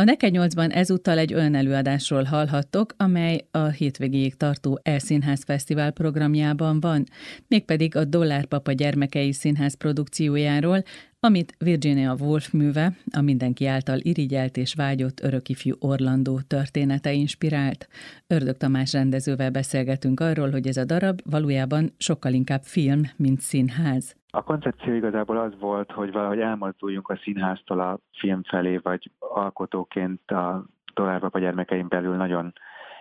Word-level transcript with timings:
A 0.00 0.04
Neke 0.04 0.28
8-ban 0.32 0.74
ezúttal 0.74 1.18
egy 1.18 1.34
olyan 1.34 1.54
előadásról 1.54 2.22
hallhattok, 2.22 2.94
amely 2.96 3.46
a 3.50 3.66
hétvégéig 3.66 4.36
tartó 4.36 4.80
Elszínház 4.82 5.44
Fesztivál 5.44 5.90
programjában 5.90 6.80
van, 6.80 7.04
mégpedig 7.48 7.96
a 7.96 8.04
Dollárpapa 8.04 8.72
gyermekei 8.72 9.32
színház 9.32 9.74
produkciójáról, 9.74 10.82
amit 11.20 11.54
Virginia 11.58 12.16
Woolf 12.20 12.50
műve, 12.50 12.96
a 13.10 13.20
mindenki 13.20 13.66
által 13.66 13.98
irigyelt 13.98 14.56
és 14.56 14.74
vágyott 14.74 15.22
örökifjú 15.22 15.76
Orlandó 15.78 16.40
története 16.40 17.12
inspirált. 17.12 17.88
Ördög 18.26 18.56
Tamás 18.56 18.92
rendezővel 18.92 19.50
beszélgetünk 19.50 20.20
arról, 20.20 20.50
hogy 20.50 20.66
ez 20.66 20.76
a 20.76 20.84
darab 20.84 21.20
valójában 21.24 21.94
sokkal 21.96 22.32
inkább 22.32 22.62
film, 22.62 23.02
mint 23.16 23.40
színház. 23.40 24.17
A 24.30 24.42
koncepció 24.42 24.92
igazából 24.92 25.36
az 25.36 25.58
volt, 25.58 25.92
hogy 25.92 26.12
valahogy 26.12 26.40
elmozduljunk 26.40 27.08
a 27.08 27.16
színháztól 27.16 27.80
a 27.80 27.98
film 28.12 28.42
felé, 28.42 28.76
vagy 28.76 29.10
alkotóként 29.18 30.30
a 30.30 30.64
Dollárpapa 30.94 31.38
gyermekeim 31.38 31.88
belül 31.88 32.16
nagyon 32.16 32.52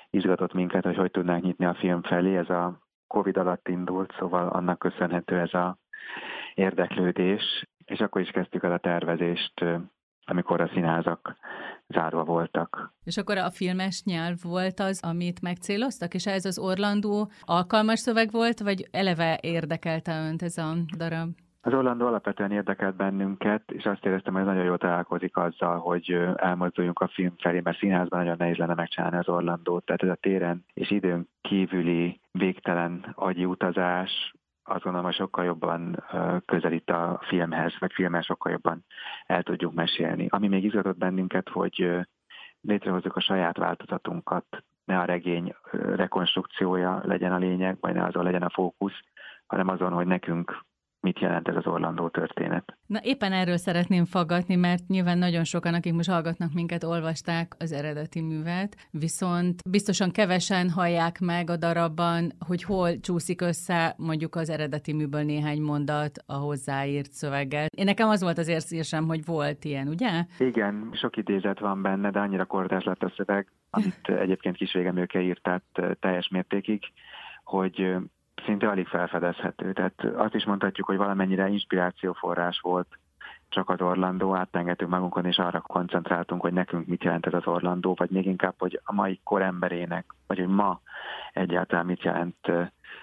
izgatott 0.09 0.53
minket, 0.53 0.83
hogy 0.83 0.95
hogy 0.95 1.11
tudnánk 1.11 1.43
nyitni 1.43 1.65
a 1.65 1.73
film 1.73 2.01
felé. 2.01 2.37
Ez 2.37 2.49
a 2.49 2.79
Covid 3.07 3.37
alatt 3.37 3.67
indult, 3.67 4.13
szóval 4.19 4.47
annak 4.47 4.79
köszönhető 4.79 5.39
ez 5.39 5.53
a 5.53 5.77
érdeklődés, 6.53 7.67
és 7.85 7.99
akkor 7.99 8.21
is 8.21 8.29
kezdtük 8.29 8.63
el 8.63 8.71
a 8.71 8.77
tervezést, 8.77 9.65
amikor 10.29 10.61
a 10.61 10.69
színházak 10.73 11.35
zárva 11.87 12.23
voltak. 12.23 12.93
És 13.03 13.17
akkor 13.17 13.37
a 13.37 13.49
filmes 13.51 14.03
nyelv 14.03 14.37
volt 14.41 14.79
az, 14.79 15.03
amit 15.03 15.41
megcéloztak, 15.41 16.13
és 16.13 16.25
ez 16.25 16.45
az 16.45 16.59
Orlandó 16.59 17.31
alkalmas 17.41 17.99
szöveg 17.99 18.31
volt, 18.31 18.59
vagy 18.59 18.87
eleve 18.91 19.39
érdekelte 19.41 20.27
önt 20.29 20.41
ez 20.41 20.57
a 20.57 20.73
darab? 20.97 21.29
Az 21.61 21.73
Orlandó 21.73 22.05
alapvetően 22.05 22.51
érdekelt 22.51 22.95
bennünket, 22.95 23.71
és 23.71 23.83
azt 23.83 24.05
éreztem, 24.05 24.33
hogy 24.33 24.43
nagyon 24.43 24.63
jól 24.63 24.77
találkozik 24.77 25.37
azzal, 25.37 25.77
hogy 25.77 26.17
elmozduljunk 26.35 26.99
a 26.99 27.07
film 27.07 27.33
felé, 27.37 27.59
mert 27.63 27.77
színházban 27.77 28.19
nagyon 28.19 28.35
nehéz 28.37 28.55
lenne 28.55 28.73
megcsinálni 28.73 29.17
az 29.17 29.29
Orlandót. 29.29 29.85
Tehát 29.85 30.03
ez 30.03 30.09
a 30.09 30.17
téren 30.21 30.65
és 30.73 30.91
időn 30.91 31.27
kívüli 31.41 32.19
végtelen 32.31 33.11
agyi 33.15 33.45
utazás, 33.45 34.33
azt 34.67 34.83
gondolom, 34.83 35.05
hogy 35.05 35.15
sokkal 35.15 35.45
jobban 35.45 36.03
közelít 36.45 36.89
a 36.89 37.19
filmhez, 37.23 37.73
vagy 37.79 37.93
filmmel 37.93 38.21
sokkal 38.21 38.51
jobban 38.51 38.85
el 39.25 39.43
tudjuk 39.43 39.73
mesélni. 39.73 40.27
Ami 40.29 40.47
még 40.47 40.63
izgatott 40.63 40.97
bennünket, 40.97 41.49
hogy 41.49 42.05
létrehozzuk 42.61 43.15
a 43.15 43.21
saját 43.21 43.57
változatunkat, 43.57 44.45
ne 44.85 44.99
a 44.99 45.05
regény 45.05 45.55
rekonstrukciója 45.71 47.01
legyen 47.03 47.31
a 47.31 47.37
lényeg, 47.37 47.77
vagy 47.79 47.93
ne 47.93 48.03
azon 48.03 48.23
legyen 48.23 48.43
a 48.43 48.49
fókusz, 48.49 48.99
hanem 49.45 49.67
azon, 49.67 49.91
hogy 49.91 50.07
nekünk 50.07 50.65
mit 51.07 51.19
jelent 51.19 51.47
ez 51.47 51.55
az 51.55 51.67
Orlandó 51.67 52.09
történet. 52.09 52.77
Na 52.85 52.99
éppen 53.03 53.33
erről 53.33 53.57
szeretném 53.57 54.05
faggatni, 54.05 54.55
mert 54.55 54.87
nyilván 54.87 55.17
nagyon 55.17 55.43
sokan, 55.43 55.73
akik 55.73 55.93
most 55.93 56.09
hallgatnak 56.09 56.53
minket, 56.53 56.83
olvasták 56.83 57.55
az 57.59 57.71
eredeti 57.71 58.21
művet, 58.21 58.75
viszont 58.91 59.61
biztosan 59.69 60.11
kevesen 60.11 60.69
hallják 60.69 61.19
meg 61.19 61.49
a 61.49 61.57
darabban, 61.57 62.31
hogy 62.47 62.63
hol 62.63 62.99
csúszik 62.99 63.41
össze 63.41 63.93
mondjuk 63.97 64.35
az 64.35 64.49
eredeti 64.49 64.93
műből 64.93 65.23
néhány 65.23 65.61
mondat 65.61 66.11
a 66.25 66.33
hozzáírt 66.33 67.11
szöveggel. 67.11 67.65
Én 67.77 67.85
nekem 67.85 68.09
az 68.09 68.21
volt 68.21 68.37
az 68.37 68.47
érzésem, 68.47 69.05
hogy 69.07 69.25
volt 69.25 69.65
ilyen, 69.65 69.87
ugye? 69.87 70.25
Igen, 70.39 70.89
sok 70.93 71.17
idézet 71.17 71.59
van 71.59 71.81
benne, 71.81 72.11
de 72.11 72.19
annyira 72.19 72.45
kordás 72.45 72.83
lett 72.83 73.03
a 73.03 73.13
szöveg, 73.15 73.47
amit 73.69 74.07
egyébként 74.07 74.55
kisvégemőke 74.55 75.21
írt, 75.21 75.41
tehát 75.41 75.97
teljes 75.99 76.27
mértékig, 76.27 76.83
hogy 77.43 77.95
szinte 78.45 78.67
alig 78.69 78.87
felfedezhető. 78.87 79.73
Tehát 79.73 80.03
azt 80.15 80.33
is 80.33 80.45
mondhatjuk, 80.45 80.87
hogy 80.87 80.97
valamennyire 80.97 81.47
inspirációforrás 81.47 82.59
volt 82.59 82.97
csak 83.49 83.69
az 83.69 83.81
Orlandó, 83.81 84.35
átengedtünk 84.35 84.91
magunkon, 84.91 85.25
és 85.25 85.37
arra 85.37 85.59
koncentráltunk, 85.59 86.41
hogy 86.41 86.53
nekünk 86.53 86.87
mit 86.87 87.03
jelent 87.03 87.25
ez 87.25 87.33
az 87.33 87.47
Orlandó, 87.47 87.93
vagy 87.97 88.09
még 88.09 88.25
inkább, 88.25 88.53
hogy 88.57 88.81
a 88.83 88.93
mai 88.93 89.19
koremberének, 89.23 90.05
vagy 90.27 90.37
hogy 90.37 90.47
ma 90.47 90.81
egyáltalán 91.33 91.85
mit 91.85 92.03
jelent 92.03 92.51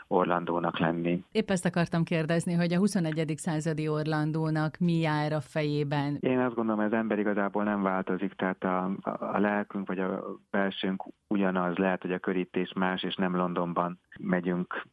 Orlandónak 0.06 0.78
lenni. 0.78 1.24
Épp 1.32 1.50
ezt 1.50 1.64
akartam 1.66 2.04
kérdezni, 2.04 2.54
hogy 2.54 2.72
a 2.72 2.78
21. 2.78 3.32
századi 3.36 3.88
Orlandónak 3.88 4.76
mi 4.78 4.98
jár 4.98 5.32
a 5.32 5.40
fejében? 5.40 6.16
Én 6.20 6.38
azt 6.38 6.54
gondolom, 6.54 6.80
hogy 6.80 6.92
az 6.92 6.98
ember 6.98 7.18
igazából 7.18 7.64
nem 7.64 7.82
változik, 7.82 8.32
tehát 8.32 8.64
a, 8.64 8.90
a 9.02 9.38
lelkünk 9.38 9.86
vagy 9.86 9.98
a 9.98 10.24
belsőnk 10.50 11.04
ugyanaz, 11.26 11.76
lehet, 11.76 12.02
hogy 12.02 12.12
a 12.12 12.18
körítés 12.18 12.72
más, 12.72 13.02
és 13.02 13.14
nem 13.14 13.36
Londonban 13.36 14.00
megyünk 14.18 14.86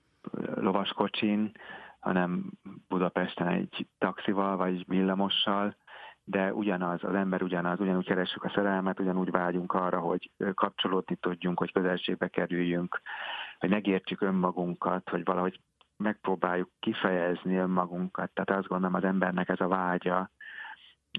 lovaskocsin, 0.56 1.52
hanem 2.00 2.52
Budapesten 2.88 3.48
egy 3.48 3.88
taxival 3.98 4.58
vagy 4.58 4.84
villamossal, 4.88 5.76
de 6.24 6.54
ugyanaz, 6.54 7.04
az 7.04 7.14
ember 7.14 7.42
ugyanaz, 7.42 7.80
ugyanúgy 7.80 8.06
keressük 8.06 8.44
a 8.44 8.52
szerelmet, 8.56 9.00
ugyanúgy 9.00 9.32
vágyunk 9.32 9.74
arra, 9.74 10.00
hogy 10.00 10.32
kapcsolódni 10.54 11.16
tudjunk, 11.16 11.60
hogy 11.60 11.72
közelségbe 11.72 12.28
kerüljünk, 12.28 13.02
hogy 13.60 13.70
megértsük 13.70 14.22
önmagunkat, 14.22 15.10
hogy 15.10 15.24
valahogy 15.24 15.60
megpróbáljuk 15.98 16.70
kifejezni 16.80 17.56
önmagunkat. 17.56 18.32
Tehát 18.34 18.60
azt 18.62 18.68
gondolom 18.68 18.96
az 18.96 19.04
embernek 19.04 19.50
ez 19.50 19.60
a 19.60 19.68
vágya, 19.68 20.32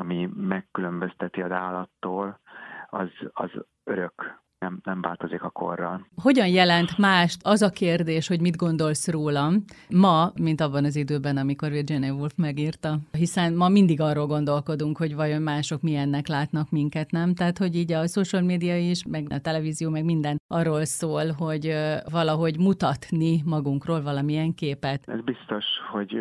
ami 0.00 0.28
megkülönbözteti 0.34 1.42
az 1.42 1.50
állattól, 1.50 2.40
az, 2.86 3.08
az 3.32 3.50
örök 3.84 4.41
nem, 4.62 4.80
nem 4.84 5.00
változik 5.00 5.42
a 5.42 5.50
korral. 5.50 6.06
Hogyan 6.22 6.46
jelent 6.46 6.98
mást 6.98 7.40
az 7.42 7.62
a 7.62 7.70
kérdés, 7.70 8.28
hogy 8.28 8.40
mit 8.40 8.56
gondolsz 8.56 9.08
rólam 9.08 9.64
ma, 9.90 10.32
mint 10.40 10.60
abban 10.60 10.84
az 10.84 10.96
időben, 10.96 11.36
amikor 11.36 11.70
Virginia 11.70 12.12
Woolf 12.12 12.32
megírta? 12.36 12.98
Hiszen 13.12 13.54
ma 13.54 13.68
mindig 13.68 14.00
arról 14.00 14.26
gondolkodunk, 14.26 14.96
hogy 14.96 15.14
vajon 15.14 15.42
mások 15.42 15.82
milyennek 15.82 16.26
látnak 16.26 16.70
minket, 16.70 17.10
nem? 17.10 17.34
Tehát, 17.34 17.58
hogy 17.58 17.76
így 17.76 17.92
a 17.92 18.06
social 18.06 18.42
media 18.42 18.76
is, 18.78 19.04
meg 19.06 19.26
a 19.30 19.38
televízió, 19.38 19.90
meg 19.90 20.04
minden 20.04 20.36
arról 20.46 20.84
szól, 20.84 21.32
hogy 21.38 21.74
valahogy 22.10 22.58
mutatni 22.58 23.42
magunkról 23.44 24.02
valamilyen 24.02 24.54
képet. 24.54 25.08
Ez 25.08 25.20
biztos, 25.20 25.64
hogy 25.92 26.16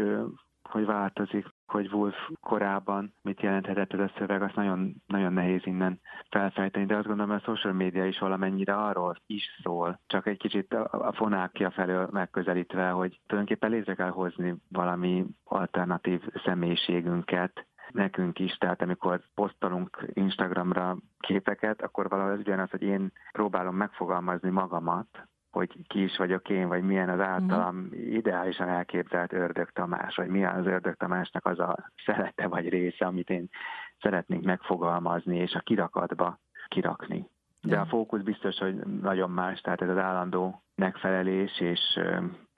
hogy 0.72 0.86
változik, 0.86 1.46
hogy 1.72 1.94
Wolf 1.94 2.16
korában 2.40 3.14
mit 3.22 3.42
jelenthetett 3.42 3.94
ez 3.94 4.00
a 4.00 4.12
szöveg, 4.18 4.42
azt 4.42 4.56
nagyon, 4.56 4.94
nagyon 5.08 5.34
nehéz 5.34 5.62
innen 5.66 6.00
felfejteni, 6.30 6.86
de 6.86 6.96
azt 6.96 7.08
gondolom, 7.08 7.32
hogy 7.32 7.42
a 7.44 7.56
social 7.56 7.74
media 7.74 8.06
is 8.06 8.20
valamennyire 8.20 8.76
arról 8.76 9.16
is 9.26 9.44
szól, 9.64 10.00
csak 10.08 10.28
egy 10.28 10.38
kicsit 10.38 10.74
a 10.74 11.12
fonákja 11.16 11.72
felől 11.72 12.08
megközelítve, 12.12 12.90
hogy 12.90 13.20
tulajdonképpen 13.28 13.70
létre 13.70 13.96
kell 13.96 14.10
hozni 14.10 14.56
valami 14.70 15.26
alternatív 15.44 16.22
személyiségünket, 16.44 17.66
nekünk 17.92 18.40
is, 18.40 18.58
tehát 18.58 18.82
amikor 18.82 19.22
posztolunk 19.36 20.06
Instagramra 20.14 20.98
képeket, 21.20 21.82
akkor 21.82 22.10
valahogy 22.10 22.34
az 22.34 22.40
ugyanaz, 22.40 22.70
hogy 22.70 22.82
én 22.82 23.12
próbálom 23.32 23.76
megfogalmazni 23.76 24.50
magamat, 24.50 25.08
hogy 25.52 25.88
ki 25.88 26.04
is 26.04 26.18
vagyok 26.18 26.50
én, 26.50 26.68
vagy 26.68 26.84
milyen 26.84 27.10
az 27.10 27.20
általam 27.20 27.78
uh-huh. 27.78 28.14
ideálisan 28.14 28.68
elképzelt 28.68 29.34
Ördög 29.34 29.70
Tamás, 29.70 30.16
vagy 30.16 30.28
milyen 30.28 30.56
az 30.56 30.66
Ördög 30.66 30.96
Tamásnak 30.96 31.46
az 31.46 31.60
a 31.60 31.92
szelete 32.06 32.48
vagy 32.48 32.70
része, 32.70 33.06
amit 33.06 33.30
én 33.30 33.50
szeretnék 34.02 34.42
megfogalmazni, 34.42 35.38
és 35.38 35.54
a 35.54 35.60
kirakatba 35.60 36.40
kirakni. 36.68 37.30
De 37.62 37.80
a 37.80 37.86
fókusz 37.86 38.22
biztos, 38.22 38.58
hogy 38.58 38.76
nagyon 39.02 39.30
más, 39.30 39.62
tehát 39.62 39.82
ez 39.82 39.90
az 39.90 39.98
állandó 39.98 40.64
megfelelés, 40.76 41.60
és 41.60 42.00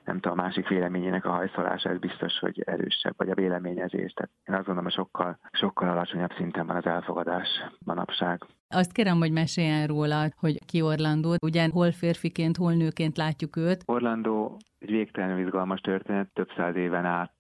nem 0.06 0.20
tudom, 0.20 0.40
a 0.40 0.42
másik 0.42 0.68
véleményének 0.68 1.26
a 1.26 1.32
hajszolása, 1.32 1.90
ez 1.90 2.00
biztos, 2.00 2.40
hogy 2.40 2.62
erősebb, 2.66 3.14
vagy 3.18 3.30
a 3.30 3.36
véleményezés. 3.36 4.14
Tehát 4.14 4.32
én 4.46 4.56
azt 4.56 4.66
gondolom, 4.66 4.84
hogy 4.84 4.94
sokkal, 4.94 5.40
sokkal 5.52 5.90
alacsonyabb 5.90 6.32
szinten 6.38 6.68
van 6.68 6.76
az 6.76 6.86
elfogadás 6.86 7.48
manapság. 7.86 8.46
Azt 8.70 8.92
kérem, 8.92 9.18
hogy 9.18 9.32
meséljen 9.32 9.88
róla, 9.88 10.28
hogy 10.40 10.66
ki 10.66 10.82
Orlandó, 10.82 11.36
ugye 11.42 11.68
hol 11.72 11.92
férfiként, 11.92 12.58
hol 12.58 12.74
nőként 12.74 13.18
látjuk 13.18 13.56
őt. 13.56 13.84
Orlandó 13.86 14.58
egy 14.80 14.90
végtelenül 14.90 15.46
izgalmas 15.46 15.80
történet, 15.80 16.30
több 16.34 16.50
száz 16.56 16.76
éven 16.76 17.06
át 17.06 17.34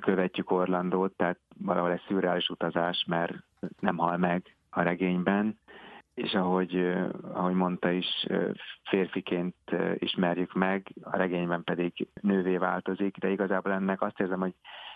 követjük 0.00 0.50
Orlandót, 0.50 1.16
tehát 1.16 1.38
valahol 1.58 1.90
egy 1.90 2.02
szürreális 2.06 2.48
utazás, 2.48 3.04
mert 3.08 3.32
nem 3.80 3.96
hal 3.96 4.16
meg 4.16 4.56
a 4.70 4.82
regényben, 4.82 5.58
és 6.22 6.34
ahogy, 6.34 6.94
ahogy 7.32 7.54
mondta 7.54 7.90
is, 7.90 8.26
férfiként 8.88 9.54
ismerjük 9.94 10.52
meg, 10.52 10.86
a 11.02 11.16
regényben 11.16 11.64
pedig 11.64 12.08
nővé 12.20 12.56
változik, 12.56 13.16
de 13.16 13.30
igazából 13.30 13.72
ennek 13.72 14.02
azt 14.02 14.20
érzem, 14.20 14.40
hogy 14.40 14.54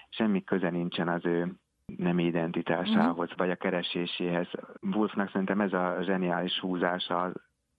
semmi 0.09 0.45
köze 0.45 0.71
nincsen 0.71 1.09
az 1.09 1.25
ő 1.25 1.53
nem 1.97 2.19
identitásához, 2.19 3.19
uh-huh. 3.19 3.37
vagy 3.37 3.51
a 3.51 3.57
kereséséhez. 3.57 4.49
Wolfnak 4.81 5.31
szerintem 5.31 5.61
ez 5.61 5.73
a 5.73 5.97
zseniális 6.01 6.59
húzása 6.59 7.33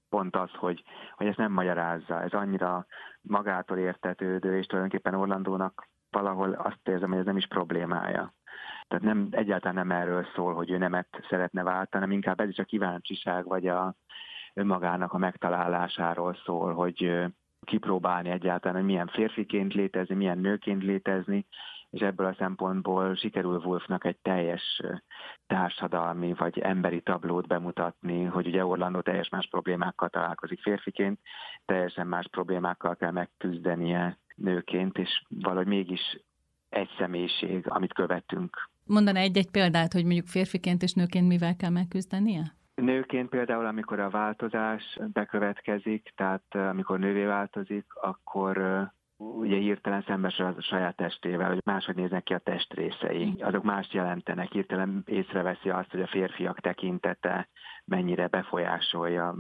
pont 0.10 0.36
az, 0.36 0.52
hogy, 0.52 0.84
hogy 1.16 1.28
ezt 1.28 1.38
nem 1.38 1.52
magyarázza. 1.52 2.22
Ez 2.22 2.34
annyira 2.34 2.86
magától 3.22 3.78
értetődő, 3.78 4.58
és 4.58 4.66
tulajdonképpen 4.66 5.20
Orlandónak 5.20 5.88
valahol 6.10 6.52
azt 6.52 6.88
érzem, 6.88 7.10
hogy 7.10 7.20
ez 7.20 7.26
nem 7.26 7.38
is 7.38 7.48
problémája. 7.48 8.34
Tehát 8.88 9.04
nem, 9.04 9.28
egyáltalán 9.32 9.88
nem 9.88 9.92
erről 9.92 10.26
szól, 10.36 10.54
hogy 10.54 10.72
ő 10.72 10.78
nemet 10.78 11.08
szeretne 11.30 11.64
váltani, 11.64 12.04
hanem 12.04 12.12
inkább 12.12 12.40
ez 12.40 12.50
is 12.50 12.58
a 12.58 12.64
kíváncsiság, 12.64 13.46
vagy 13.46 13.68
a 13.68 13.96
önmagának 14.54 15.14
a 15.14 15.18
megtalálásáról 15.18 16.38
szól, 16.46 16.74
hogy 16.74 17.28
kipróbálni 17.62 18.30
egyáltalán, 18.30 18.78
hogy 18.78 18.86
milyen 18.86 19.08
férfiként 19.08 19.74
létezni, 19.74 20.16
milyen 20.16 20.38
nőként 20.38 20.84
létezni, 20.84 21.46
és 21.90 22.02
ebből 22.02 22.28
a 22.28 22.36
szempontból 22.38 23.16
sikerül 23.16 23.62
Wolfnak 23.64 24.06
egy 24.06 24.18
teljes 24.18 24.82
társadalmi 25.48 26.34
vagy 26.34 26.60
emberi 26.60 27.02
tablót 27.02 27.48
bemutatni, 27.48 28.24
hogy 28.24 28.48
ugye 28.48 28.66
Orlandó 28.66 29.02
teljes 29.02 29.30
más 29.30 29.48
problémákkal 29.48 30.10
találkozik 30.10 30.62
férfiként, 30.62 31.20
teljesen 31.66 32.08
más 32.08 32.28
problémákkal 32.28 32.96
kell 32.96 33.12
megküzdenie 33.12 34.18
nőként, 34.36 34.98
és 34.98 35.24
valahogy 35.28 35.68
mégis 35.68 36.20
egy 36.70 36.90
személyiség, 36.98 37.70
amit 37.70 37.94
követünk. 37.94 38.70
Mondana 38.88 39.20
egy-egy 39.20 39.52
példát, 39.52 39.94
hogy 39.94 40.04
mondjuk 40.04 40.28
férfiként 40.28 40.84
és 40.84 40.94
nőként 40.94 41.28
mivel 41.28 41.56
kell 41.56 41.70
megküzdenie? 41.70 42.56
Nőként 42.76 43.30
például, 43.30 43.66
amikor 43.66 44.00
a 44.00 44.10
változás 44.10 45.00
bekövetkezik, 45.14 46.14
tehát 46.16 46.56
amikor 46.56 47.00
nővé 47.00 47.24
változik, 47.24 47.86
akkor 47.94 48.86
ugye 49.18 49.58
hirtelen 49.58 50.04
szembesül 50.08 50.46
a 50.46 50.62
saját 50.62 50.96
testével, 50.96 51.48
hogy 51.48 51.62
máshogy 51.66 51.96
néznek 51.96 52.24
ki 52.24 52.34
a 52.34 52.38
testrészei. 52.38 53.36
Azok 53.40 53.64
mást 53.64 53.94
jelentenek, 53.94 54.52
hirtelen 54.52 55.04
észreveszi 55.06 55.70
azt, 55.70 55.92
hogy 55.92 56.02
a 56.02 56.08
férfiak 56.08 56.60
tekintete 56.60 57.50
mennyire 57.86 58.28
befolyásolja, 58.28 59.36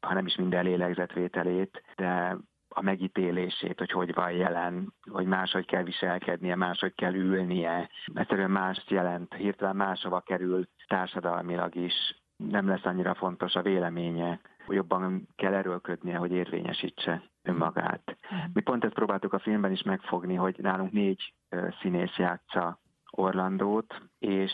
ha 0.00 0.14
nem 0.14 0.26
is 0.26 0.36
minden 0.36 0.64
lélegzetvételét, 0.64 1.82
de 1.96 2.36
a 2.74 2.82
megítélését, 2.82 3.78
hogy 3.78 3.90
hogy 3.90 4.14
van 4.14 4.32
jelen, 4.32 4.94
hogy 5.10 5.26
máshogy 5.26 5.66
kell 5.66 5.82
viselkednie, 5.82 6.56
máshogy 6.56 6.94
kell 6.94 7.14
ülnie. 7.14 7.88
Egyszerűen 8.14 8.50
mást 8.50 8.90
jelent, 8.90 9.34
hirtelen 9.34 9.76
máshova 9.76 10.20
kerül 10.20 10.68
társadalmilag 10.86 11.74
is, 11.74 12.22
nem 12.36 12.68
lesz 12.68 12.84
annyira 12.84 13.14
fontos 13.14 13.54
a 13.54 13.62
véleménye, 13.62 14.40
jobban 14.68 15.28
kell 15.36 15.54
erőlködnie, 15.54 16.16
hogy 16.16 16.32
érvényesítse 16.32 17.22
önmagát. 17.42 18.16
Mi 18.52 18.60
pont 18.60 18.84
ezt 18.84 18.94
próbáltuk 18.94 19.32
a 19.32 19.38
filmben 19.38 19.72
is 19.72 19.82
megfogni, 19.82 20.34
hogy 20.34 20.56
nálunk 20.58 20.92
négy 20.92 21.34
színész 21.80 22.16
játsza 22.16 22.78
Orlandót, 23.10 24.02
és 24.18 24.52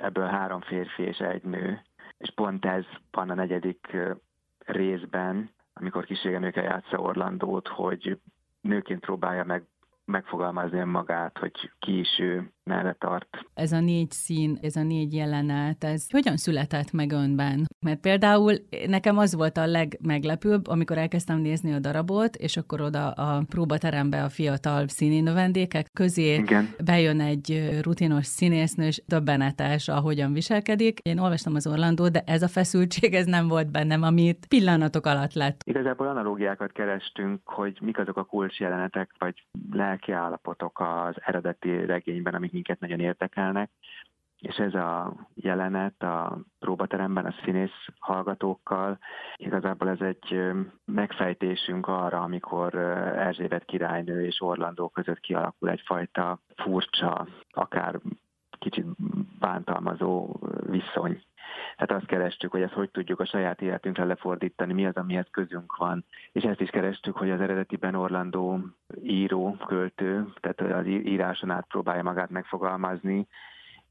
ebből 0.00 0.26
három 0.26 0.60
férfi 0.60 1.02
és 1.02 1.18
egy 1.18 1.42
nő. 1.42 1.82
És 2.18 2.30
pont 2.34 2.64
ez 2.64 2.84
van 3.10 3.30
a 3.30 3.34
negyedik 3.34 3.96
részben, 4.58 5.50
amikor 5.78 6.04
kísérgemőkkel 6.04 6.64
játsza 6.64 6.98
Orlandót, 6.98 7.68
hogy 7.68 8.18
nőként 8.60 9.00
próbálja 9.00 9.44
meg 9.44 9.66
megfogalmazni 10.04 10.78
önmagát, 10.78 11.38
hogy 11.38 11.72
ki 11.78 11.98
is 11.98 12.18
ő, 12.18 12.52
merre 12.68 12.96
tart. 12.98 13.28
Ez 13.54 13.72
a 13.72 13.80
négy 13.80 14.10
szín, 14.10 14.58
ez 14.62 14.76
a 14.76 14.82
négy 14.82 15.14
jelenet, 15.14 15.84
ez 15.84 16.10
hogyan 16.10 16.36
született 16.36 16.92
meg 16.92 17.12
önben? 17.12 17.66
Mert 17.86 18.00
például 18.00 18.54
nekem 18.86 19.18
az 19.18 19.34
volt 19.34 19.56
a 19.56 19.66
legmeglepőbb, 19.66 20.68
amikor 20.68 20.98
elkezdtem 20.98 21.38
nézni 21.38 21.72
a 21.72 21.78
darabot, 21.78 22.36
és 22.36 22.56
akkor 22.56 22.80
oda 22.80 23.10
a 23.10 23.42
próbaterembe 23.48 24.24
a 24.24 24.28
fiatal 24.28 24.88
színi 24.88 25.20
növendékek 25.20 25.86
közé 25.92 26.34
Igen. 26.34 26.68
bejön 26.84 27.20
egy 27.20 27.78
rutinos 27.82 28.26
színésznő, 28.26 28.86
és 28.86 29.02
döbbenetes, 29.06 29.88
ahogyan 29.88 30.32
viselkedik. 30.32 30.98
Én 30.98 31.18
olvastam 31.18 31.54
az 31.54 31.66
Orlandó, 31.66 32.08
de 32.08 32.22
ez 32.26 32.42
a 32.42 32.48
feszültség, 32.48 33.14
ez 33.14 33.26
nem 33.26 33.48
volt 33.48 33.70
bennem, 33.70 34.02
amit 34.02 34.46
pillanatok 34.48 35.06
alatt 35.06 35.34
lett. 35.34 35.60
Igazából 35.64 36.06
analógiákat 36.06 36.72
kerestünk, 36.72 37.40
hogy 37.44 37.78
mik 37.80 37.98
azok 37.98 38.16
a 38.16 38.24
kulcs 38.24 38.60
jelenetek, 38.60 39.10
vagy 39.18 39.44
lelki 39.72 40.12
állapotok 40.12 40.80
az 40.80 41.16
eredeti 41.24 41.84
regényben, 41.86 42.34
amik 42.34 42.52
minket 42.58 42.80
nagyon 42.80 43.00
érdekelnek, 43.00 43.70
és 44.40 44.56
ez 44.56 44.74
a 44.74 45.14
jelenet 45.34 46.02
a 46.02 46.38
próbateremben 46.58 47.26
a 47.26 47.34
színész 47.44 47.86
hallgatókkal, 47.98 48.98
igazából 49.36 49.88
ez 49.88 50.00
egy 50.00 50.40
megfejtésünk 50.84 51.86
arra, 51.86 52.22
amikor 52.22 52.74
Erzsébet 53.16 53.64
királynő 53.64 54.24
és 54.24 54.40
Orlandó 54.40 54.88
között 54.88 55.20
kialakul 55.20 55.70
egyfajta 55.70 56.40
furcsa, 56.56 57.28
akár 57.50 58.00
kicsit 58.58 58.86
bántalmazó 59.38 60.36
viszony. 60.66 61.22
Tehát 61.76 62.02
azt 62.02 62.10
kerestük, 62.10 62.50
hogy 62.50 62.62
ezt 62.62 62.72
hogy 62.72 62.90
tudjuk 62.90 63.20
a 63.20 63.26
saját 63.26 63.62
életünkre 63.62 64.04
lefordítani, 64.04 64.72
mi 64.72 64.86
az, 64.86 64.96
amihez 64.96 65.26
közünk 65.30 65.76
van. 65.76 66.04
És 66.32 66.42
ezt 66.42 66.60
is 66.60 66.70
kerestük, 66.70 67.16
hogy 67.16 67.30
az 67.30 67.40
eredetiben 67.40 67.94
Orlandó 67.94 68.60
író, 69.02 69.56
költő, 69.66 70.32
tehát 70.40 70.60
az 70.78 70.86
íráson 70.86 71.50
át 71.50 71.66
próbálja 71.68 72.02
magát 72.02 72.30
megfogalmazni, 72.30 73.26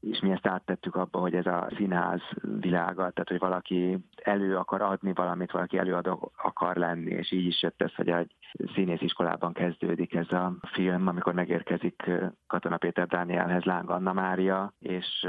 és 0.00 0.20
mi 0.20 0.30
ezt 0.30 0.46
áttettük 0.46 0.94
abba, 0.94 1.18
hogy 1.18 1.34
ez 1.34 1.46
a 1.46 1.68
színház 1.76 2.20
világa, 2.60 2.94
tehát 2.94 3.28
hogy 3.28 3.38
valaki 3.38 3.98
elő 4.22 4.56
akar 4.56 4.82
adni 4.82 5.12
valamit, 5.12 5.52
valaki 5.52 5.78
előadó 5.78 6.32
akar 6.36 6.76
lenni, 6.76 7.10
és 7.10 7.32
így 7.32 7.46
is 7.46 7.62
jött 7.62 7.82
ez, 7.82 7.94
hogy 7.94 8.08
egy 8.08 8.34
színésziskolában 8.74 9.52
kezdődik 9.52 10.14
ez 10.14 10.32
a 10.32 10.52
film, 10.62 11.06
amikor 11.06 11.34
megérkezik 11.34 12.10
Katona 12.46 12.76
Péter 12.76 13.06
Dánielhez 13.06 13.64
Láng 13.64 13.90
Anna 13.90 14.12
Mária, 14.12 14.72
és 14.78 15.26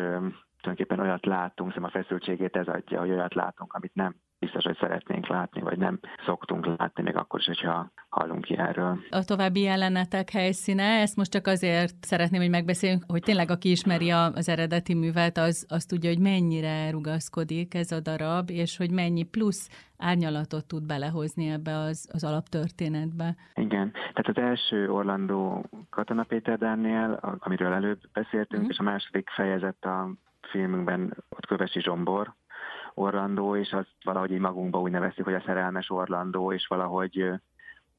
tulajdonképpen 0.61 1.05
olyat 1.05 1.25
látunk, 1.25 1.73
szóval 1.73 1.89
a 1.89 1.97
feszültségét 1.97 2.55
ez 2.55 2.67
adja, 2.67 2.99
hogy 2.99 3.11
olyat 3.11 3.33
látunk, 3.33 3.73
amit 3.73 3.95
nem 3.95 4.15
biztos, 4.39 4.63
hogy 4.63 4.77
szeretnénk 4.79 5.27
látni, 5.27 5.61
vagy 5.61 5.77
nem 5.77 5.99
szoktunk 6.25 6.65
látni, 6.65 7.03
még 7.03 7.15
akkor 7.15 7.39
is, 7.39 7.45
hogyha 7.45 7.91
hallunk 8.09 8.43
ki 8.43 8.57
erről. 8.57 8.99
A 9.09 9.23
további 9.23 9.61
jelenetek 9.61 10.29
helyszíne, 10.29 10.83
ezt 10.83 11.15
most 11.15 11.31
csak 11.31 11.47
azért 11.47 11.95
szeretném, 12.01 12.41
hogy 12.41 12.49
megbeszéljünk, 12.49 13.03
hogy 13.07 13.21
tényleg 13.21 13.51
aki 13.51 13.71
ismeri 13.71 14.09
az 14.11 14.49
eredeti 14.49 14.93
művet, 14.93 15.37
az, 15.37 15.65
az 15.69 15.85
tudja, 15.85 16.09
hogy 16.09 16.19
mennyire 16.19 16.91
rugaszkodik 16.91 17.73
ez 17.73 17.91
a 17.91 17.99
darab, 17.99 18.49
és 18.49 18.77
hogy 18.77 18.91
mennyi 18.91 19.23
plusz 19.23 19.69
árnyalatot 19.97 20.67
tud 20.67 20.85
belehozni 20.85 21.49
ebbe 21.49 21.77
az, 21.77 22.09
az 22.13 22.23
alaptörténetbe. 22.23 23.35
Igen, 23.53 23.91
tehát 23.91 24.27
az 24.27 24.37
első 24.37 24.91
Orlandó 24.91 25.65
Katona 25.89 26.23
Péter 26.23 26.57
Dánnél, 26.57 27.19
amiről 27.39 27.73
előbb 27.73 27.99
beszéltünk, 28.13 28.63
mm. 28.63 28.69
és 28.69 28.77
a 28.77 28.83
második 28.83 29.29
fejezet 29.29 29.85
a 29.85 30.13
filmünkben 30.49 31.15
ott 31.29 31.45
Kövesi 31.45 31.81
Zsombor, 31.81 32.33
Orlandó, 32.93 33.55
és 33.55 33.71
azt 33.71 33.95
valahogy 34.03 34.31
így 34.31 34.39
magunkba 34.39 34.79
úgy 34.79 34.91
neveztük, 34.91 35.25
hogy 35.25 35.33
a 35.33 35.43
szerelmes 35.45 35.89
Orlandó, 35.89 36.53
és 36.53 36.67
valahogy 36.67 37.31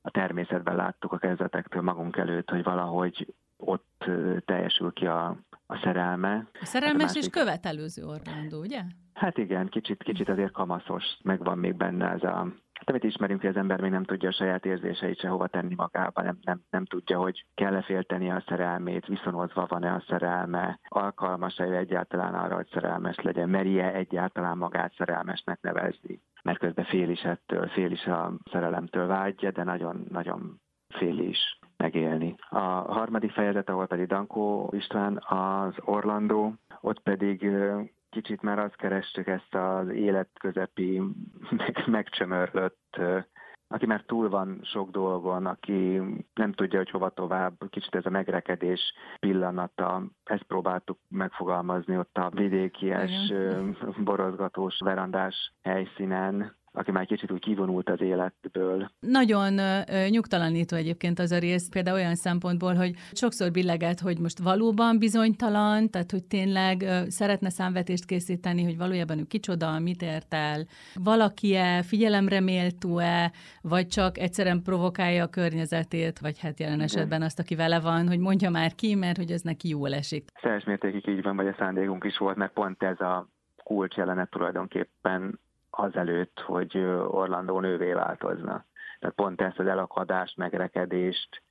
a 0.02 0.10
természetben 0.10 0.76
láttuk 0.76 1.12
a 1.12 1.18
kezdetektől 1.18 1.82
magunk 1.82 2.16
előtt, 2.16 2.50
hogy 2.50 2.62
valahogy 2.62 3.34
ott 3.56 4.04
teljesül 4.44 4.92
ki 4.92 5.06
a, 5.06 5.36
a 5.66 5.76
szerelme. 5.82 6.48
A 6.60 6.64
szerelmes 6.64 7.02
hát 7.02 7.10
a 7.10 7.14
másik... 7.14 7.22
és 7.22 7.40
követelőző 7.40 8.04
Orlandó, 8.04 8.60
ugye? 8.60 8.82
Hát 9.14 9.38
igen, 9.38 9.68
kicsit, 9.68 10.02
kicsit 10.02 10.28
azért 10.28 10.52
kamaszos, 10.52 11.04
megvan 11.22 11.58
még 11.58 11.74
benne 11.74 12.10
ez 12.10 12.22
a 12.22 12.46
amit 12.90 13.04
ismerünk, 13.04 13.40
hogy 13.40 13.50
az 13.50 13.56
ember 13.56 13.80
még 13.80 13.90
nem 13.90 14.04
tudja 14.04 14.28
a 14.28 14.32
saját 14.32 14.66
érzéseit 14.66 15.20
hova 15.20 15.46
tenni 15.46 15.74
magába, 15.74 16.22
nem, 16.22 16.38
nem, 16.42 16.60
nem 16.70 16.84
tudja, 16.84 17.18
hogy 17.18 17.44
kell-e 17.54 17.82
félteni 17.82 18.30
a 18.30 18.44
szerelmét, 18.46 19.06
viszonozva 19.06 19.66
van-e 19.68 19.92
a 19.92 20.04
szerelme, 20.08 20.78
alkalmas-e 20.88 21.64
egyáltalán 21.64 22.34
arra, 22.34 22.54
hogy 22.54 22.68
szerelmes 22.72 23.16
legyen, 23.16 23.48
meri-e 23.48 23.94
egyáltalán 23.94 24.58
magát 24.58 24.94
szerelmesnek 24.96 25.58
nevezni. 25.60 26.20
Mert 26.42 26.58
közben 26.58 26.84
fél 26.84 27.10
is 27.10 27.22
ettől, 27.22 27.68
fél 27.68 27.90
is 27.90 28.04
a 28.04 28.32
szerelemtől 28.50 29.06
vágyja, 29.06 29.50
de 29.50 29.64
nagyon-nagyon 29.64 30.60
fél 30.88 31.18
is 31.18 31.58
megélni. 31.76 32.34
A 32.48 32.58
harmadik 32.92 33.30
fejezet, 33.30 33.68
ahol 33.68 33.86
pedig 33.86 34.06
Dankó 34.06 34.72
István 34.76 35.22
az 35.28 35.74
Orlandó, 35.84 36.54
ott 36.80 37.00
pedig 37.00 37.50
kicsit 38.10 38.42
már 38.42 38.58
azt 38.58 38.76
kerestük 38.76 39.26
ezt 39.26 39.54
az 39.54 39.88
életközepi, 39.88 41.02
meg, 41.50 41.84
megcsömörlött, 41.86 43.00
aki 43.68 43.86
már 43.86 44.02
túl 44.06 44.28
van 44.28 44.60
sok 44.62 44.90
dolgon, 44.90 45.46
aki 45.46 46.00
nem 46.34 46.52
tudja, 46.52 46.78
hogy 46.78 46.90
hova 46.90 47.08
tovább, 47.10 47.54
kicsit 47.70 47.94
ez 47.94 48.06
a 48.06 48.10
megrekedés 48.10 48.80
pillanata, 49.18 50.02
ezt 50.24 50.42
próbáltuk 50.42 50.98
megfogalmazni 51.08 51.98
ott 51.98 52.16
a 52.16 52.30
vidékies, 52.34 53.32
borozgatós, 54.04 54.78
verandás 54.84 55.54
helyszínen, 55.62 56.58
aki 56.72 56.90
már 56.90 57.06
kicsit 57.06 57.30
úgy 57.30 57.40
kivonult 57.40 57.88
az 57.88 58.00
életből. 58.00 58.90
Nagyon 59.00 59.58
ö, 59.58 60.06
nyugtalanító 60.08 60.76
egyébként 60.76 61.18
az 61.18 61.30
a 61.32 61.38
rész, 61.38 61.68
például 61.68 61.96
olyan 61.96 62.14
szempontból, 62.14 62.74
hogy 62.74 62.94
sokszor 63.12 63.50
billeget, 63.50 64.00
hogy 64.00 64.18
most 64.18 64.38
valóban 64.38 64.98
bizonytalan, 64.98 65.90
tehát 65.90 66.10
hogy 66.10 66.24
tényleg 66.24 66.82
ö, 66.82 67.00
szeretne 67.08 67.50
számvetést 67.50 68.04
készíteni, 68.04 68.64
hogy 68.64 68.76
valójában 68.76 69.18
ő 69.18 69.24
kicsoda, 69.24 69.78
mit 69.78 70.02
ért 70.02 70.34
el, 70.34 70.66
valaki-e, 70.94 71.82
figyelemre 71.82 72.40
méltó-e, 72.40 73.32
vagy 73.62 73.86
csak 73.86 74.18
egyszerűen 74.18 74.62
provokálja 74.62 75.24
a 75.24 75.28
környezetét, 75.28 76.18
vagy 76.18 76.38
hát 76.38 76.60
jelen 76.60 76.80
esetben 76.80 77.22
azt, 77.22 77.38
aki 77.38 77.54
vele 77.54 77.80
van, 77.80 78.08
hogy 78.08 78.18
mondja 78.18 78.50
már 78.50 78.74
ki, 78.74 78.94
mert 78.94 79.16
hogy 79.16 79.30
ez 79.30 79.42
neki 79.42 79.68
jól 79.68 79.94
esik. 79.94 80.24
Szeres 80.42 80.64
mértékig 80.64 81.08
így 81.08 81.22
van, 81.22 81.36
vagy 81.36 81.46
a 81.46 81.54
szándékunk 81.58 82.04
is 82.04 82.18
volt, 82.18 82.36
mert 82.36 82.52
pont 82.52 82.82
ez 82.82 83.00
a 83.00 83.28
kulcs 83.64 83.96
jelenet 83.96 84.30
tulajdonképpen 84.30 85.38
azelőtt, 85.70 86.40
hogy 86.40 86.76
Orlandó 87.08 87.60
nővé 87.60 87.92
változna. 87.92 88.64
Tehát 89.00 89.16
pont 89.16 89.40
ezt 89.40 89.58
az 89.58 89.66
elakadást, 89.66 90.36
megrekedést, 90.36 91.42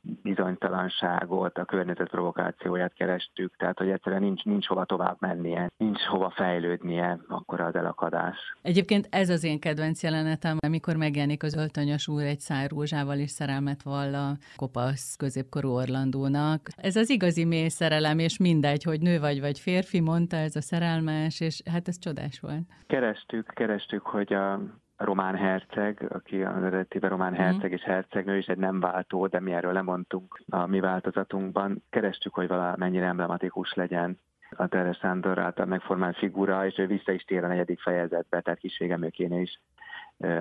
bizonytalanságot, 0.00 1.58
a 1.58 1.64
környezet 1.64 2.08
provokációját 2.08 2.92
kerestük, 2.94 3.56
tehát 3.56 3.78
hogy 3.78 3.90
egyszerűen 3.90 4.22
nincs, 4.22 4.44
nincs 4.44 4.66
hova 4.66 4.84
tovább 4.84 5.16
mennie, 5.20 5.70
nincs 5.76 6.00
hova 6.00 6.30
fejlődnie, 6.30 7.18
akkor 7.28 7.60
az 7.60 7.74
elakadás. 7.74 8.36
Egyébként 8.62 9.06
ez 9.10 9.28
az 9.28 9.44
én 9.44 9.60
kedvenc 9.60 10.02
jelenetem, 10.02 10.56
amikor 10.66 10.96
megjelenik 10.96 11.42
az 11.42 11.56
öltönyös 11.56 12.08
úr 12.08 12.22
egy 12.22 12.40
szár 12.40 12.70
rózsával 12.70 13.18
és 13.18 13.30
szerelmet 13.30 13.82
vall 13.82 14.14
a 14.14 14.36
kopasz 14.56 15.16
középkorú 15.16 15.68
Orlandónak. 15.68 16.60
Ez 16.76 16.96
az 16.96 17.10
igazi 17.10 17.44
mély 17.44 17.68
szerelem, 17.68 18.18
és 18.18 18.38
mindegy, 18.38 18.82
hogy 18.82 19.00
nő 19.00 19.18
vagy 19.20 19.40
vagy 19.40 19.58
férfi, 19.58 20.00
mondta 20.00 20.36
ez 20.36 20.56
a 20.56 20.60
szerelmes, 20.60 21.40
és 21.40 21.62
hát 21.72 21.88
ez 21.88 21.98
csodás 21.98 22.40
volt. 22.40 22.62
Kerestük, 22.86 23.46
kerestük, 23.54 24.06
hogy 24.06 24.32
a 24.32 24.60
román 24.98 25.36
herceg, 25.36 26.06
aki 26.08 26.42
az 26.42 26.62
eredetiben 26.62 27.10
román 27.10 27.32
mhm. 27.32 27.40
herceg 27.40 27.72
és 27.72 27.82
hercegnő, 27.82 28.36
és 28.36 28.46
egy 28.46 28.58
nem 28.58 28.80
váltó, 28.80 29.26
de 29.26 29.40
mi 29.40 29.52
erről 29.52 29.72
lemondtunk 29.72 30.42
a 30.48 30.66
mi 30.66 30.80
változatunkban. 30.80 31.82
Kerestük, 31.90 32.34
hogy 32.34 32.48
valamennyire 32.48 33.06
emblematikus 33.06 33.74
legyen 33.74 34.18
a 34.50 34.66
Teres 34.66 34.96
Sándor 34.96 35.38
által 35.38 35.66
megformált 35.66 36.16
figura, 36.16 36.66
és 36.66 36.78
ő 36.78 36.86
vissza 36.86 37.12
is 37.12 37.24
tér 37.24 37.44
a 37.44 37.48
negyedik 37.48 37.80
fejezetbe, 37.80 38.40
tehát 38.40 38.58
kisvégemőkénél 38.58 39.40
is 39.40 39.60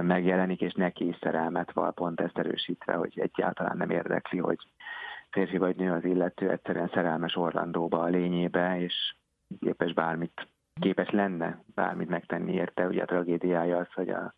megjelenik, 0.02 0.62
és 0.62 0.74
neki 0.74 1.08
is 1.08 1.18
szerelmet 1.22 1.72
val, 1.72 1.94
pont 1.94 2.22
ezt 2.22 2.38
erősítve, 2.38 2.94
hogy 2.94 3.20
egyáltalán 3.20 3.78
nem 3.78 3.90
érdekli, 3.90 4.40
hogy 4.40 4.58
férfi 5.30 5.58
vagy 5.58 5.76
nő 5.76 5.92
az 5.92 6.04
illető, 6.04 6.50
egyszerűen 6.50 6.90
szerelmes 6.94 7.36
Orlandóba 7.36 8.00
a 8.00 8.08
lényébe, 8.08 8.80
és 8.80 9.16
képes 9.60 9.94
bármit 9.94 10.48
képes 10.80 11.10
lenne 11.10 11.64
bármit 11.76 12.10
megtenni 12.10 12.54
érte. 12.54 12.88
Ugye 12.88 13.02
a 13.02 13.06
tragédiája 13.06 13.78
az, 13.78 13.94
hogy 13.94 14.10
a 14.10 14.34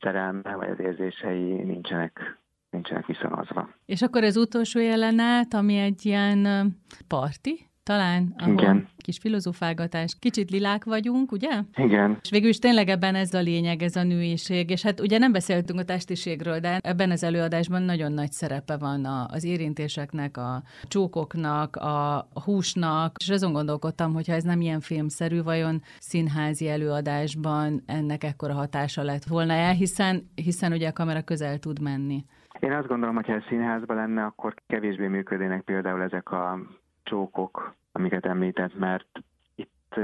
szerelme 0.00 0.56
vagy 0.56 0.68
az 0.68 0.78
érzései 0.80 1.52
nincsenek 1.52 2.38
nincsenek 2.70 3.06
viszonozva. 3.06 3.68
És 3.86 4.02
akkor 4.02 4.24
az 4.24 4.36
utolsó 4.36 4.80
jelenet, 4.80 5.54
ami 5.54 5.76
egy 5.78 6.06
ilyen 6.06 6.46
parti, 7.08 7.69
talán, 7.90 8.34
ahol 8.38 8.52
Igen. 8.52 8.86
kis 8.96 9.18
filozofálgatás, 9.18 10.16
kicsit 10.20 10.50
lilák 10.50 10.84
vagyunk, 10.84 11.32
ugye? 11.32 11.62
Igen. 11.76 12.18
És 12.22 12.30
végül 12.30 12.48
is 12.48 12.58
tényleg 12.58 12.88
ebben 12.88 13.14
ez 13.14 13.34
a 13.34 13.40
lényeg, 13.40 13.82
ez 13.82 13.96
a 13.96 14.02
nőiség, 14.02 14.70
és 14.70 14.82
hát 14.82 15.00
ugye 15.00 15.18
nem 15.18 15.32
beszéltünk 15.32 15.80
a 15.80 15.84
testiségről, 15.84 16.58
de 16.58 16.78
ebben 16.82 17.10
az 17.10 17.24
előadásban 17.24 17.82
nagyon 17.82 18.12
nagy 18.12 18.32
szerepe 18.32 18.76
van 18.76 19.04
az 19.30 19.44
érintéseknek, 19.44 20.36
a 20.36 20.62
csókoknak, 20.82 21.76
a 21.76 22.28
húsnak, 22.44 23.16
és 23.18 23.30
azon 23.30 23.52
gondolkodtam, 23.52 24.12
hogyha 24.12 24.32
ez 24.32 24.44
nem 24.44 24.60
ilyen 24.60 24.80
filmszerű, 24.80 25.42
vajon 25.42 25.80
színházi 25.98 26.68
előadásban 26.68 27.82
ennek 27.86 28.24
ekkora 28.24 28.54
hatása 28.54 29.02
lett 29.02 29.24
volna 29.24 29.52
el, 29.52 29.72
hiszen, 29.72 30.30
hiszen 30.34 30.72
ugye 30.72 30.88
a 30.88 30.92
kamera 30.92 31.22
közel 31.22 31.58
tud 31.58 31.80
menni. 31.80 32.24
Én 32.60 32.72
azt 32.72 32.86
gondolom, 32.88 33.14
hogy 33.14 33.26
ha 33.26 33.32
ez 33.32 33.42
színházban 33.48 33.96
lenne, 33.96 34.24
akkor 34.24 34.54
kevésbé 34.66 35.06
működnének 35.06 35.62
például 35.62 36.02
ezek 36.02 36.30
a 36.30 36.58
csókok, 37.02 37.78
amiket 37.92 38.26
említett, 38.26 38.74
mert 38.78 39.22
itt 39.54 39.94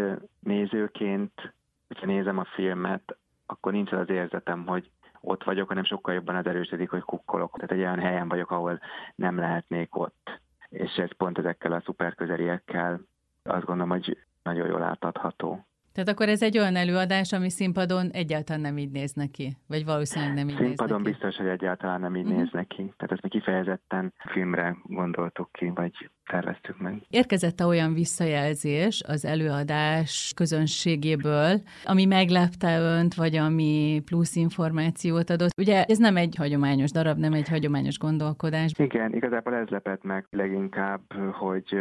nézőként, 0.40 1.52
hogyha 1.88 2.06
nézem 2.06 2.38
a 2.38 2.44
filmet, 2.44 3.16
akkor 3.46 3.72
nincs 3.72 3.92
az 3.92 4.08
érzetem, 4.08 4.66
hogy 4.66 4.90
ott 5.20 5.44
vagyok, 5.44 5.68
hanem 5.68 5.84
sokkal 5.84 6.14
jobban 6.14 6.36
az 6.36 6.46
erősödik, 6.46 6.90
hogy 6.90 7.02
kukkolok. 7.02 7.54
Tehát 7.54 7.72
egy 7.72 7.78
olyan 7.78 7.98
helyen 7.98 8.28
vagyok, 8.28 8.50
ahol 8.50 8.80
nem 9.14 9.38
lehetnék 9.38 9.96
ott. 9.96 10.40
És 10.68 10.96
ez 10.96 11.16
pont 11.16 11.38
ezekkel 11.38 11.72
a 11.72 11.80
szuperközeliekkel 11.80 13.00
azt 13.42 13.64
gondolom, 13.64 13.90
hogy 13.90 14.18
nagyon 14.42 14.66
jól 14.66 14.82
átadható. 14.82 15.66
Tehát 15.96 16.10
akkor 16.10 16.28
ez 16.28 16.42
egy 16.42 16.58
olyan 16.58 16.76
előadás, 16.76 17.32
ami 17.32 17.50
színpadon 17.50 18.10
egyáltalán 18.10 18.60
nem 18.60 18.78
így 18.78 18.90
néz 18.90 19.12
neki? 19.12 19.56
Vagy 19.66 19.84
valószínűleg 19.84 20.34
nem 20.34 20.48
így 20.48 20.56
Színpadon 20.56 21.00
néz 21.00 21.06
neki? 21.06 21.10
biztos, 21.10 21.36
hogy 21.36 21.46
egyáltalán 21.46 22.00
nem 22.00 22.16
így 22.16 22.24
uh-huh. 22.24 22.38
néz 22.38 22.48
neki. 22.52 22.92
Tehát 22.96 23.12
ezt 23.12 23.22
mi 23.22 23.28
kifejezetten 23.28 24.12
filmre 24.32 24.76
gondoltuk 24.82 25.52
ki, 25.52 25.72
vagy 25.74 26.10
terveztük 26.26 26.78
meg. 26.78 27.02
Érkezett 27.08 27.64
olyan 27.64 27.94
visszajelzés 27.94 29.02
az 29.06 29.24
előadás 29.24 30.32
közönségéből, 30.36 31.60
ami 31.84 32.04
meglepte 32.04 32.78
önt, 32.78 33.14
vagy 33.14 33.36
ami 33.36 34.02
plusz 34.04 34.36
információt 34.36 35.30
adott? 35.30 35.50
Ugye 35.58 35.84
ez 35.84 35.98
nem 35.98 36.16
egy 36.16 36.34
hagyományos 36.36 36.90
darab, 36.90 37.18
nem 37.18 37.32
egy 37.32 37.48
hagyományos 37.48 37.98
gondolkodás. 37.98 38.72
Igen, 38.78 39.14
igazából 39.14 39.54
ez 39.54 39.68
lepett 39.68 40.02
meg 40.02 40.26
leginkább, 40.30 41.02
hogy 41.32 41.76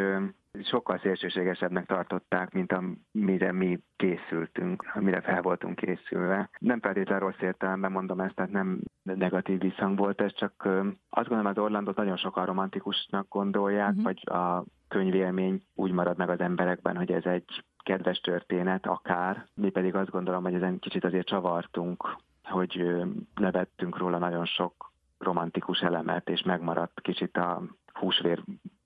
sokkal 0.64 0.98
szélsőségesebbnek 0.98 1.86
tartották, 1.86 2.54
mint 2.54 2.72
amire 2.72 3.52
mi 3.52 3.80
készültünk, 3.96 4.92
amire 4.94 5.22
fel 5.22 5.42
voltunk 5.42 5.76
készülve. 5.76 6.50
Nem 6.60 6.80
feltétlenül 6.80 7.28
rossz 7.28 7.42
értelemben 7.42 7.92
mondom 7.92 8.20
ezt, 8.20 8.36
tehát 8.36 8.52
nem 8.52 8.80
negatív 9.04 9.60
visszhang 9.60 9.98
volt 9.98 10.22
ez, 10.22 10.34
csak 10.34 10.68
azt 11.10 11.28
gondolom 11.28 11.46
az 11.46 11.58
Orlandot 11.58 11.96
nagyon 11.96 12.18
sokan 12.18 12.46
romantikusnak 12.46 13.28
gondolják, 13.30 13.90
uh-huh. 13.90 14.04
vagy 14.04 14.22
a 14.30 14.64
könyvélmény 14.88 15.62
úgy 15.76 15.92
marad 15.92 16.18
meg 16.18 16.30
az 16.30 16.40
emberekben, 16.40 16.96
hogy 16.98 17.12
ez 17.12 17.24
egy 17.24 17.64
kedves 17.84 18.20
történet 18.20 18.86
akár, 18.86 19.46
mi 19.54 19.70
pedig 19.70 19.96
azt 19.96 20.10
gondolom, 20.10 20.44
hogy 20.44 20.54
ezen 20.54 20.80
kicsit 20.80 21.04
azért 21.04 21.28
csavartunk, 21.28 22.16
hogy 22.44 23.04
levettünk 23.36 23.98
róla 23.98 24.18
nagyon 24.18 24.46
sok 24.46 24.94
romantikus 25.18 25.80
elemet, 25.80 26.30
és 26.30 26.42
megmaradt 26.42 27.02
kicsit 27.02 27.38
a 27.38 27.62
húsvér 27.94 28.44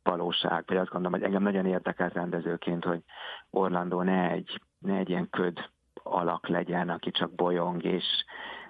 valóság, 0.09 0.63
vagy 0.67 0.77
azt 0.77 0.89
gondolom, 0.89 1.19
hogy 1.19 1.27
engem 1.27 1.43
nagyon 1.43 1.65
érdekelt 1.65 2.13
rendezőként, 2.13 2.83
hogy 2.83 3.01
Orlando 3.49 4.01
ne 4.03 4.29
egy, 4.29 4.61
ne 4.79 4.97
egy 4.97 5.09
ilyen 5.09 5.29
köd 5.29 5.69
alak 6.03 6.47
legyen, 6.47 6.89
aki 6.89 7.11
csak 7.11 7.35
bolyong 7.35 7.83
és 7.83 8.05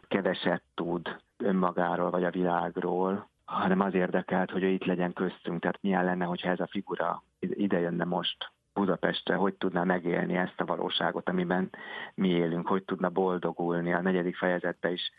keveset 0.08 0.62
tud 0.75 1.15
önmagáról 1.38 2.10
vagy 2.10 2.24
a 2.24 2.29
világról, 2.31 3.29
hanem 3.46 3.79
az 3.79 3.93
érdekelt, 3.93 4.51
hogy 4.51 4.63
ő 4.63 4.67
itt 4.67 4.86
legyen 4.86 5.13
köztünk. 5.13 5.62
Tehát 5.62 5.81
milyen 5.81 6.03
lenne, 6.03 6.25
hogyha 6.25 6.50
ez 6.50 6.60
a 6.60 6.67
figura 6.67 7.24
ide 7.39 7.79
jönne 7.79 8.03
most 8.03 8.51
Budapestre, 8.74 9.36
hogy 9.36 9.53
tudná 9.53 9.84
megélni 9.84 10.36
ezt 10.36 10.62
a 10.62 10.65
valóságot, 10.65 11.29
amiben 11.29 11.69
mi 12.15 12.27
élünk, 12.27 12.67
hogy 12.67 12.84
tudna 12.84 13.10
boldogulni. 13.10 13.93
A 13.93 14.01
negyedik 14.01 14.38
fejezetben 14.38 14.91
is, 14.91 15.12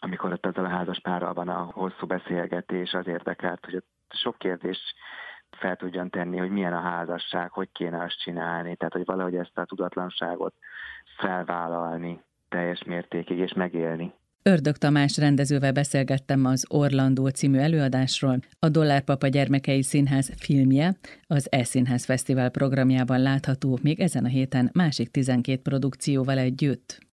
amikor 0.00 0.32
ott 0.32 0.46
azzal 0.46 0.64
a 0.64 0.68
házas 0.68 1.00
párral 1.00 1.32
van 1.32 1.48
a 1.48 1.70
hosszú 1.72 2.06
beszélgetés, 2.06 2.92
az 2.92 3.06
érdekelt, 3.06 3.64
hogy 3.64 3.82
sok 4.08 4.38
kérdés 4.38 4.94
fel 5.56 5.76
tudjon 5.76 6.10
tenni, 6.10 6.36
hogy 6.36 6.50
milyen 6.50 6.72
a 6.72 6.80
házasság, 6.80 7.50
hogy 7.50 7.68
kéne 7.72 8.02
azt 8.02 8.20
csinálni, 8.22 8.76
tehát 8.76 8.92
hogy 8.92 9.04
valahogy 9.04 9.34
ezt 9.34 9.58
a 9.58 9.64
tudatlanságot 9.64 10.54
felvállalni 11.18 12.22
teljes 12.48 12.82
mértékig 12.84 13.38
és 13.38 13.52
megélni. 13.52 14.14
Ördög 14.44 14.76
Tamás 14.76 15.16
rendezővel 15.18 15.72
beszélgettem 15.72 16.44
az 16.44 16.66
Orlandó 16.68 17.28
című 17.28 17.58
előadásról, 17.58 18.38
a 18.58 18.68
Dollárpapa 18.68 19.28
Gyermekei 19.28 19.82
Színház 19.82 20.32
filmje, 20.36 20.92
az 21.26 21.48
E-Színház 21.50 22.04
Fesztivál 22.04 22.50
programjában 22.50 23.20
látható 23.20 23.78
még 23.82 24.00
ezen 24.00 24.24
a 24.24 24.28
héten 24.28 24.70
másik 24.72 25.10
12 25.10 25.60
produkcióval 25.60 26.38
együtt. 26.38 27.11